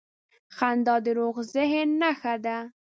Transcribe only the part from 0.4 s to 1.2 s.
•خندا د